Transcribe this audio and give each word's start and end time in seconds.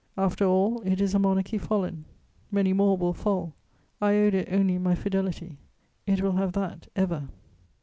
After 0.17 0.45
all, 0.47 0.81
it 0.81 0.99
is 0.99 1.13
a 1.13 1.19
monarchy 1.19 1.59
fallen; 1.59 2.05
many 2.51 2.73
more 2.73 2.97
will 2.97 3.13
fall: 3.13 3.53
I 4.01 4.15
owed 4.15 4.33
it 4.33 4.51
only 4.51 4.79
my 4.79 4.95
fidelity; 4.95 5.59
it 6.07 6.23
will 6.23 6.37
have 6.37 6.53
that 6.53 6.87
ever. 6.95 7.27